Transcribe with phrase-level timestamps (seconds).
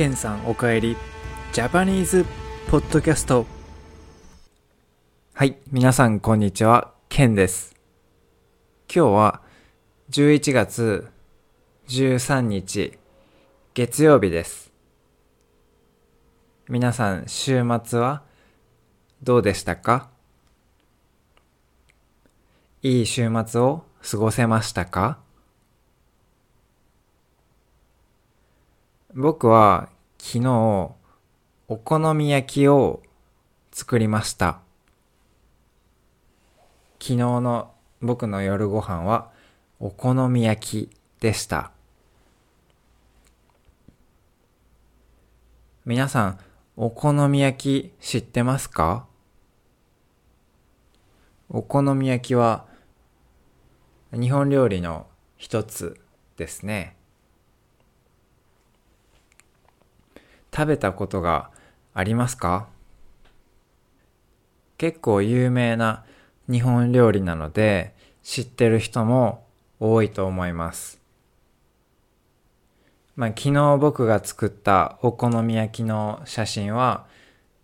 [0.00, 0.96] ケンさんおかえり。
[1.52, 2.24] ジャパニーズ
[2.70, 3.44] ポッドキャスト。
[5.34, 6.94] はい皆さんこんにちは。
[7.10, 7.76] ケンです。
[8.90, 9.42] 今日は
[10.08, 11.10] 11月
[11.88, 12.98] 13日
[13.74, 14.72] 月曜日です。
[16.70, 18.22] 皆さん週末は
[19.22, 20.08] どうでしたか？
[22.80, 25.18] いい週末を過ごせましたか？
[29.14, 29.88] 僕は
[30.18, 30.92] 昨日
[31.66, 33.02] お好み焼きを
[33.72, 34.60] 作りました。
[37.00, 39.32] 昨日の僕の夜ご飯は
[39.80, 41.72] お好み焼きでした。
[45.84, 46.38] 皆さん、
[46.76, 49.06] お好み焼き知ってますか？
[51.48, 52.64] お好み焼きは
[54.12, 55.98] 日本料理の一つ
[56.36, 56.94] ですね。
[60.54, 61.50] 食べたことが
[61.94, 62.68] ありますか？
[64.78, 66.04] 結構有名な
[66.50, 69.46] 日本料理なので知ってる人も
[69.78, 71.00] 多いと思います。
[73.16, 77.06] まあ、昨日僕が作ったお好み焼きの写真は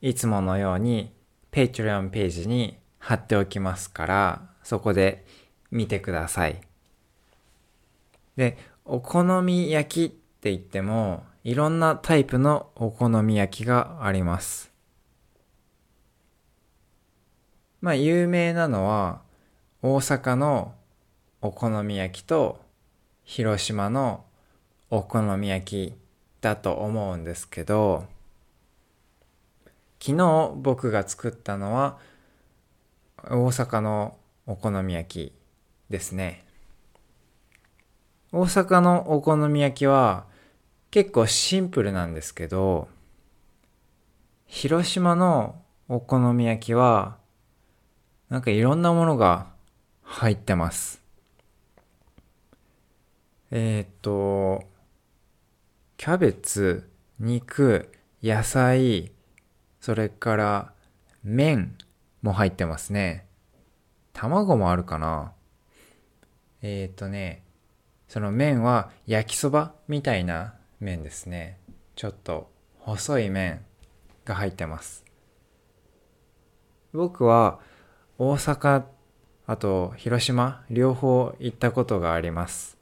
[0.00, 1.12] いつものように
[1.52, 5.24] Patreon ページに貼っておきますからそこで
[5.70, 6.60] 見てください。
[8.36, 14.72] で、お好み焼きって言ってもいろんなタイプのお好み焼きがあります。
[17.82, 19.20] まあ有名なのは
[19.82, 20.74] 大阪の
[21.42, 22.58] お好み焼きと
[23.24, 24.24] 広島の
[24.88, 25.94] お好み焼き
[26.40, 28.06] だと思うんですけど
[30.00, 31.98] 昨日僕が作ったのは
[33.24, 35.32] 大阪のお好み焼き
[35.90, 36.42] ですね
[38.32, 40.24] 大阪のお好み焼きは
[40.94, 42.86] 結構シンプルなんですけど、
[44.46, 47.16] 広島のお好み焼きは、
[48.28, 49.48] なんかいろんなものが
[50.04, 51.02] 入ってます。
[53.50, 54.62] えー、っと、
[55.96, 56.88] キャベツ、
[57.18, 57.90] 肉、
[58.22, 59.10] 野菜、
[59.80, 60.72] それから
[61.24, 61.76] 麺
[62.22, 63.26] も入ってますね。
[64.12, 65.32] 卵もあるかな
[66.62, 67.42] えー、っとね、
[68.06, 71.58] その麺は焼きそばみたいな麺ですね。
[71.96, 73.64] ちょっと細い麺
[74.24, 75.04] が入ってます。
[76.92, 77.58] 僕は
[78.18, 78.84] 大阪
[79.46, 82.76] あと広島両方行ったことがあります。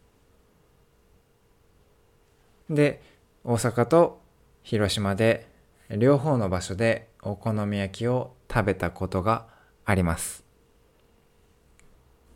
[2.68, 3.00] で
[3.44, 4.20] 大阪と
[4.62, 5.46] 広島で
[5.88, 9.46] 両方の場所でお好み焼きを食べたことが
[9.84, 10.44] あります。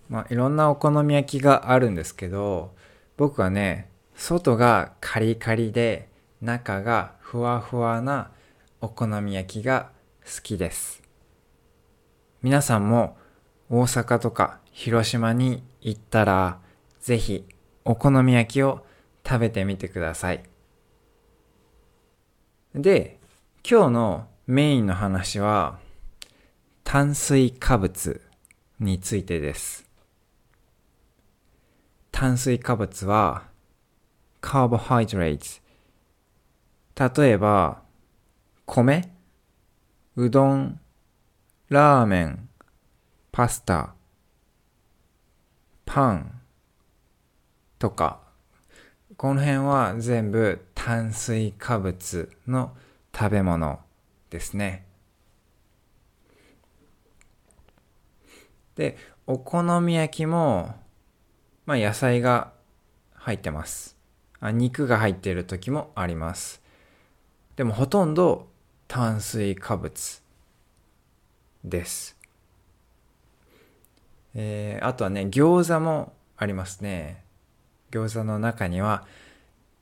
[0.09, 2.75] まあいろんなお好み焼きがあるんですけど
[3.17, 6.09] 僕はね外がカリカリで
[6.41, 8.31] 中がふわふわな
[8.81, 9.91] お好み焼きが
[10.25, 11.03] 好きです。
[12.43, 13.17] 皆さんも
[13.69, 16.59] 大阪とか広島に行ったら
[17.01, 17.45] ぜひ
[17.85, 18.87] お好み焼きを
[19.25, 20.43] 食べてみてください。
[22.75, 23.19] で、
[23.69, 25.79] 今日のメインの話は
[26.85, 28.23] 炭水化物
[28.81, 29.85] についてです。
[32.13, 33.55] 炭水化物は
[34.41, 35.61] carbohydrates
[36.95, 37.83] 例えば
[38.65, 39.13] 米
[40.17, 40.81] うどん
[41.69, 42.49] ラーメン
[43.33, 43.95] パスタ
[45.85, 46.41] パン
[47.79, 48.21] とか
[49.17, 52.77] この辺は全部炭水化物の
[53.15, 53.81] 食べ物
[54.29, 54.85] ですね。
[58.75, 60.75] で、お好み焼きも、
[61.65, 62.53] まあ野菜が
[63.15, 63.96] 入ってます。
[64.41, 66.63] 肉が入っている時もあります。
[67.57, 68.49] でもほとんど
[68.89, 70.23] 炭水化物
[71.65, 72.17] です。
[74.35, 77.23] えー、あとはね、餃子もありますね。
[77.91, 79.07] 餃子の中には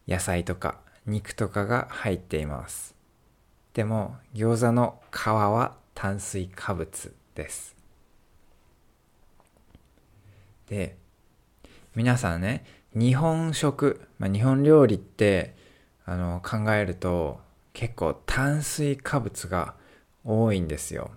[0.07, 2.95] 野菜とか肉とかが入っています。
[3.73, 7.75] でも餃子の皮は炭水化物です。
[10.69, 10.97] で、
[11.95, 12.65] 皆さんね、
[12.95, 15.55] 日本食、まあ、日本料理って
[16.05, 17.41] あの考えると
[17.73, 19.75] 結構炭水化物が
[20.25, 21.11] 多いんですよ。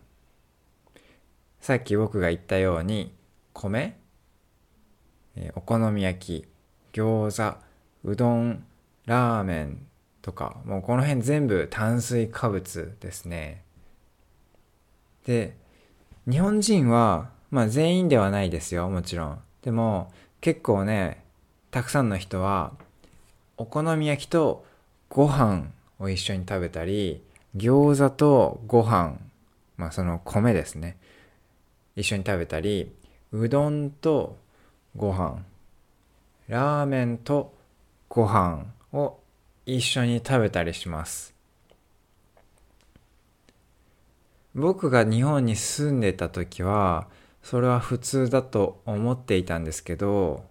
[1.59, 3.13] さっき僕が言ったように
[3.53, 3.97] 米、
[5.35, 6.47] えお好み焼き、
[6.93, 7.57] 餃子、
[8.03, 8.63] うどん、
[9.05, 9.85] ラーメン
[10.21, 13.63] とかもうこの辺全部炭水化物ですね。
[15.25, 15.55] で、
[16.29, 19.39] 日本人はまあ全員ではないですよ、もちろん。
[19.61, 21.23] でも結構ね、
[21.71, 22.71] たくさんの人は
[23.57, 24.65] お好み焼きと
[25.09, 25.65] ご飯
[25.99, 27.21] を一緒に食べたり、
[27.55, 29.17] 餃子とご飯、
[29.77, 30.97] まあその米ですね。
[31.95, 32.91] 一緒に食べたり、
[33.31, 34.37] うどんと
[34.95, 35.43] ご飯、
[36.47, 37.53] ラーメンと
[38.09, 39.17] ご飯を
[39.65, 41.33] 一緒に食べたりします。
[44.53, 47.07] 僕が日本に住んでた時は、
[47.43, 50.45] それは普通だと思っていたんですけど、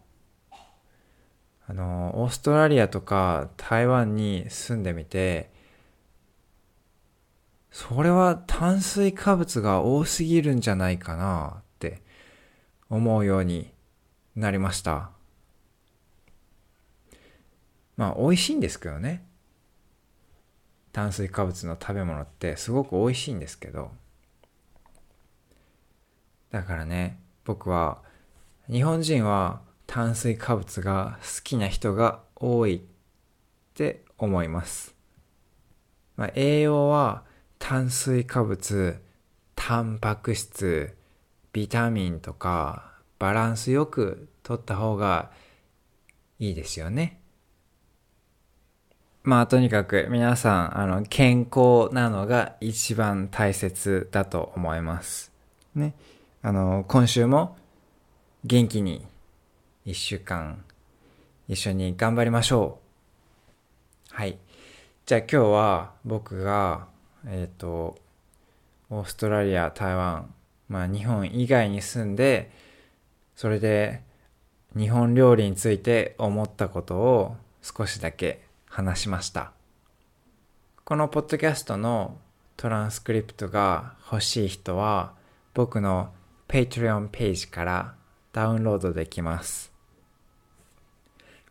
[1.68, 5.50] あの、オーストラリアとか台湾に住んでみて、
[7.70, 12.00] それは炭水化物が多すぎるんじゃないかなって
[12.88, 13.72] 思うように
[14.34, 15.10] なりました。
[17.96, 19.26] まあ美味しいんですけどね。
[20.92, 23.90] 炭水化物の食べ物ってすごく美味しいんですけど。
[26.50, 27.98] だからね、僕は
[28.70, 29.60] 日本人は
[29.96, 32.81] 炭水化物が好きな人が多いっ
[33.72, 34.94] て思います。
[36.16, 37.22] まあ、栄養は
[37.58, 39.02] 炭水化物、
[39.54, 40.94] タンパク質、
[41.54, 45.31] ビタミンとかバランスよく取った方が
[46.38, 47.19] いいですよね。
[49.22, 55.32] まあとにかく皆さん、あの、健康なのが一番大切だと思います。
[55.75, 55.94] ね。
[56.43, 57.56] あの、今週も
[58.44, 59.06] 元気に
[59.86, 60.64] 一週間
[61.46, 62.80] 一緒に頑張りましょ
[64.10, 64.14] う。
[64.14, 64.36] はい。
[65.06, 66.88] じゃあ今日は僕が、
[67.24, 67.96] えっ、ー、と、
[68.90, 70.34] オーストラリア、台湾、
[70.68, 72.50] まあ日本以外に住んで、
[73.36, 74.02] それで
[74.76, 79.52] 日本料理について思ったことを少しだけ話しました。
[80.84, 82.18] このポッドキャストの
[82.56, 85.12] トランスクリプトが欲しい人は
[85.54, 86.10] 僕の
[86.48, 87.94] Patreon ページから
[88.32, 89.75] ダウンロードできます。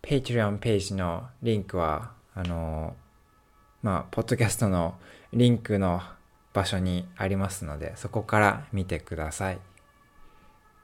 [0.05, 2.95] Patreon ページのリンクは、あの、
[3.81, 4.95] まあ、ポッドキャストの
[5.33, 6.01] リンクの
[6.53, 9.59] 場所にありますので、そこから見てください。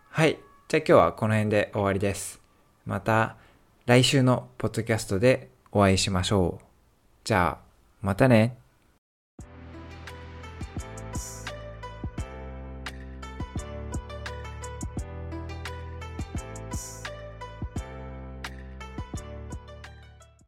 [0.10, 0.40] はい。
[0.68, 2.42] じゃあ今日はこの辺で終わりです。
[2.86, 3.36] また
[3.86, 6.66] 来週のポッドキャストでお会いしましょう。
[7.24, 7.66] じゃあ、
[8.02, 8.61] またね。